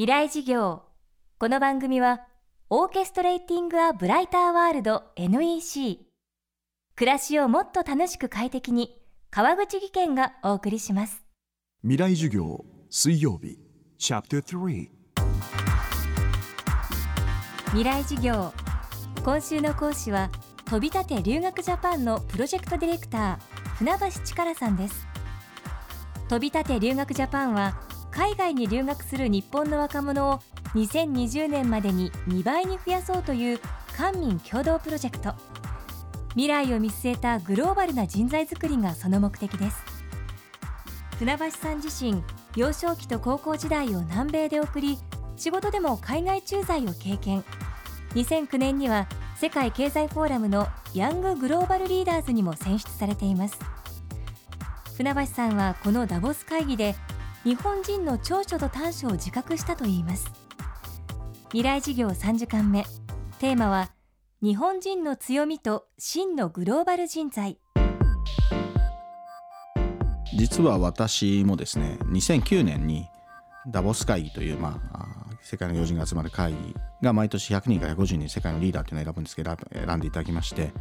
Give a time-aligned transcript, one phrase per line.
[0.00, 0.84] 未来事業。
[1.38, 2.22] この番組は
[2.70, 5.98] オーケストレーティング・ア・ブライター・ワールド NEC
[6.96, 8.98] 暮らしをもっと楽しく快適に
[9.30, 11.22] 川口義賢がお送りします。
[11.82, 13.58] 未来授業水曜日
[13.98, 14.88] チャプター3
[17.66, 18.54] 未来事業。
[19.22, 20.30] 今週の講師は
[20.64, 23.38] 飛び立て留学ジャパンのプロジェクトディレクター
[23.76, 25.06] 船橋力さんです。
[26.30, 27.89] 飛び立て留学ジャパンは
[28.20, 30.40] 海外に留学する日本の若者を
[30.74, 33.60] 2020年までに2倍に増やそうという
[33.96, 35.32] 官民共同プロジェクト。
[36.32, 39.82] 未来を見据えたグローバルな人材づくりがその目的です。
[41.18, 42.22] 船橋さん自身
[42.54, 44.98] 幼少期と高校時代を南米で送り
[45.38, 47.42] 仕事でも海外駐在を経験。
[48.10, 53.58] 2009年には世界経済フォーラムのヤンググローバルリーダーズにも選出されています。
[54.98, 56.94] 船橋さんはこのダボス会議で
[57.42, 60.30] 日本人の長所と短所を自覚したといいます。
[61.48, 62.84] 未来事業3時間目。
[63.38, 63.92] テーマは
[64.42, 67.58] 日本人の強みと真のグローバル人材。
[70.36, 73.06] 実は私もですね2009年に
[73.68, 75.06] ダボス会議という、まあ、
[75.42, 80.72] 世界の要人が集まる会議が毎年100人から150人世界のリーダーというのを選ぶんですけど選んでいただきまして、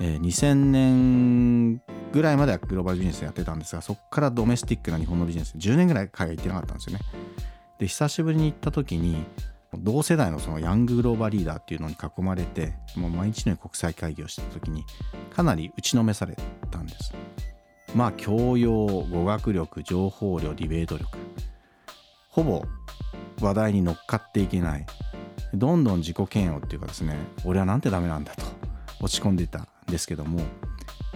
[0.00, 7.04] えー、2000年ぐらいまではグローバルビジネスやってたんですがそこからドメスティックな日本のビジネス10年ぐらい海外行ってなかったんですよね。
[7.78, 9.24] で久しぶりに行った時に
[9.78, 14.84] 同世代のそのヤンググローバルリーダーっていうのに囲まれてもう毎日のように国際会議をしてた時に
[15.34, 16.36] かなり打ちのめされ
[16.70, 17.14] たんです。
[17.94, 21.18] まあ教養語学力情報量ディベート力
[22.28, 22.64] ほぼ
[23.40, 24.86] 話題に乗っかっていけない。
[25.54, 28.42] どんどん自己嫌悪っていうかですね俺はなんてダメなんだと
[29.00, 30.40] 落ち込んでたんですけども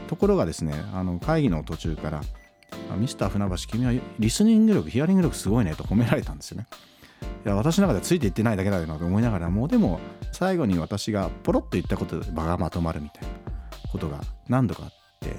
[0.07, 2.23] ところがですねあの会議の途中から
[2.97, 6.67] ミスター船橋君はリスニング力ヒアリング力すごいねと褒められたんですよね。
[7.45, 10.01] いや私の中ではついていってないだけだよなと思いながらもうでも
[10.33, 13.29] 最後に私がポロッと言ったことで場がまとまるみたいな
[13.91, 14.91] ことが何度かあっ
[15.21, 15.37] て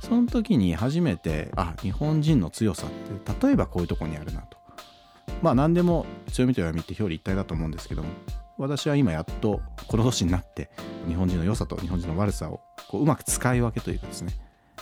[0.00, 2.90] その時に初めてあ日本人の強さっ
[3.24, 4.58] て例えばこういうとこにあるなと。
[5.42, 8.08] まあ何でも強みと弱みって表裏一体だと思うんですけども
[8.58, 10.70] 私は今やっとこの年になって
[11.06, 14.32] 日本人の良さと日本人の悪さをこううまく使い分けというかですね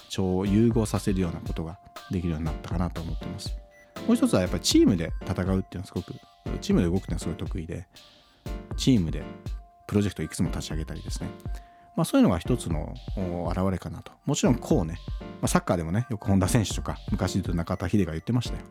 [0.09, 1.79] 超融合させるようなことが
[2.11, 3.55] できるようになったかなと思ってます
[4.07, 6.15] もう一つはやっぱりチームで戦うっていうのはすごく
[6.61, 7.87] チームで動くっていうのはすごい得意で
[8.77, 9.23] チームで
[9.87, 11.29] プロジェクトをいくつも立ち上げたりですね
[11.97, 14.13] まあ、そういうのが一つの表れかなと。
[14.25, 18.63] もちろんこうね、まあ、サッカーでもね、よく本田選手とか、昔で言うと中田秀が言ってましたよ。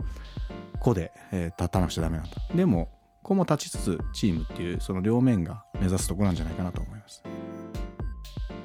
[0.80, 2.32] 個で、えー、立たなくちゃダメなんだ。
[2.56, 2.90] でも、
[3.22, 6.99] こうも立ちつつチームっていうその両面が目指すところなんじゃないかなと思います。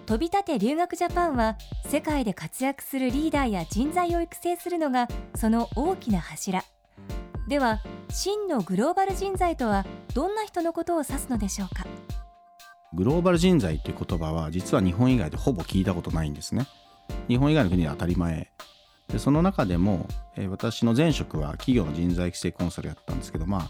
[0.06, 1.56] 飛び立て留学ジャパンは
[1.86, 6.62] 世界で活躍するリーダーや人材を育成するのがその大きな柱。
[7.48, 11.86] では真のグローバル人材とはどんな人のことを指すのでしょうか？
[12.92, 16.66] グローバル人材っていう言葉は実は日本以外でほぼ聞いたことないんですね。
[17.28, 18.50] 日本以外の国で当たり前。
[19.08, 23.68] でその中でも、えー、私の前職は企業の人材育成コンサルやったんですけどまあ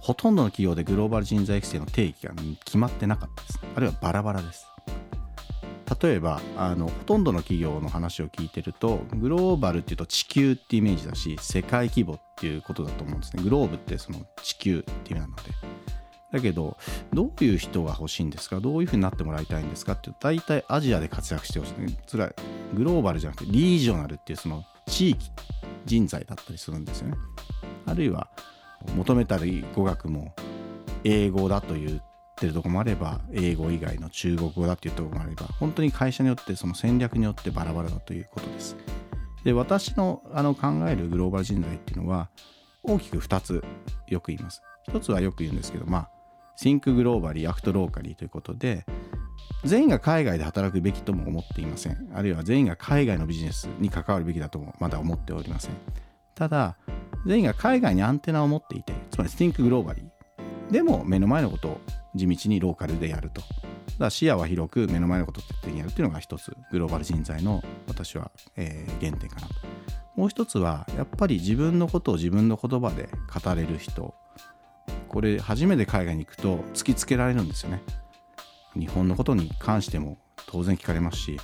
[0.00, 3.60] ほとんどの企業でグローバル人材育成の定義が決まってなかったです。
[3.76, 4.66] あるいはバラバラです。
[6.00, 13.42] 例えばあのほとんどの企業の話を聞いてるとグローバルっていうと地球ってイメージだし世界規模っていうことだと思うんですね。
[13.42, 15.42] グローブってその地球っていう意味なので。
[16.32, 16.78] だけど
[17.12, 18.58] どういう人が欲しいんですか？
[18.58, 21.72] どういうふうになってもらいたいんですかって大体アジアで活躍してほしい、
[22.06, 22.32] それは
[22.72, 25.30] グローバルじゃなくてリージョナルっていうその地域
[25.84, 27.16] 人材だったりするんですよね。
[27.84, 28.30] あるいは
[28.96, 30.34] 求めたり語学も
[31.04, 32.00] 英語だと言
[32.42, 38.76] ってるとこもあれば英語以外の中国語だっていうとこもあれば本当に会社によってその戦略によってバラバラだということです。
[39.44, 42.30] で私のあの考えるグローバル人材っていうのは
[42.82, 43.64] 大きく2つ
[44.08, 44.62] よく言います。
[44.88, 46.10] 一つはよく言うんですけどまあ
[46.60, 48.84] Think Globally Act Locally ということで
[49.64, 52.10] 全員が海外で働くべきとも思っていません。
[52.12, 55.76] あるいは全員が海外のビジネスに関わるべきだともまだ思っておりません。
[56.34, 56.76] ただ
[57.24, 60.02] 全員が海外にアンテナを持っていてつまり Think Globally
[60.72, 61.80] でも目の前のことを
[62.14, 63.42] 地道にローカルでやると
[63.98, 69.54] だ視野は広く目の前のことを徹底にやるっていうのが一つグローバル人材の私は、えー、原点かなと
[70.16, 73.08] もう一つはやっぱり自分のことを自分の言葉で
[73.42, 74.14] 語れる人
[75.08, 77.82] これ初めて海外に行くと突きつけられるんですよね
[78.74, 81.38] 日本のことに関しても当然聞かれますし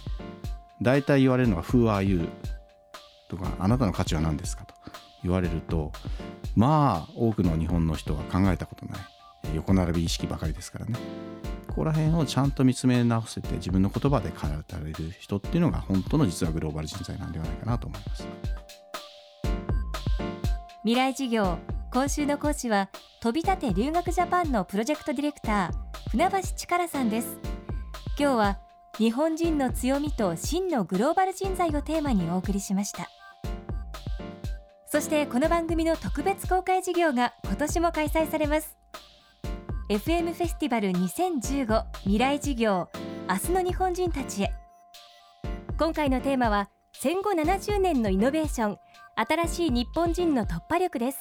[0.81, 2.29] 大体言われるのが「Who are you?」
[3.29, 4.75] とか「あなたの価値は何ですか?」と
[5.23, 5.93] 言われると
[6.55, 8.99] まあ多くの日本の人は考えたことない
[9.55, 10.95] 横並び意識ばかりですからね。
[11.69, 18.27] ここら辺をちゃんと見つめ直せて自分の言葉で語られる人っていうのが本当の実はグローバル人材なんではないかなと思います。
[20.83, 21.59] 未来事業
[21.93, 22.91] 今週の講師は
[23.21, 27.39] 飛び立て留学ジャパンのプロジェクトディレクター船橋力さんです。
[28.19, 28.59] 今日は
[28.99, 33.09] 日本人の強みと真のグローバル人材をテーマにお送りしました。
[34.91, 38.77] そしてこの番組の特別公開授業が今年も開催されます。
[39.89, 42.91] FM フェスティバル2015未来事業
[43.27, 44.53] 明日の日本人たちへ。
[45.79, 48.79] 今回のテーマは戦後70年のイノベーション
[49.17, 51.21] 新しい日本人の突破力です。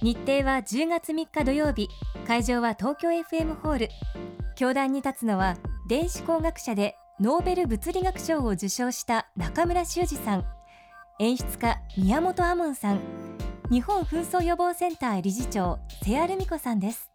[0.00, 1.90] 日程は10月3日土曜日
[2.26, 3.88] 会場は東京 FM ホール。
[4.56, 10.44] 教壇に立つのは電子工学者でノーベル物理学賞を受賞した中村修二さん。
[11.20, 13.00] 演出家宮本亞門さん。
[13.70, 17.13] 日本紛争予防センター理事長瀬谷ルミ子さんです。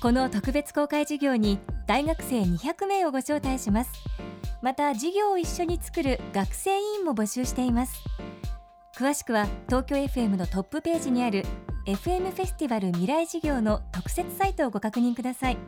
[0.00, 1.58] この特別公開授業に
[1.88, 3.90] 大学生200名をご招待します。
[4.62, 8.00] また授業を一緒に作る学生委員も募集しています。
[8.96, 11.44] 詳しくは東京 FM のトップページにある
[11.86, 15.58] FM フェスティバル未来事業の特設サイトをご確認ください。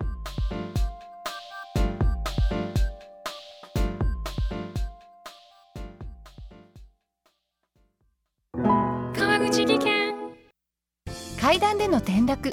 [9.12, 10.14] 川口技研。
[11.40, 12.52] 階段での転落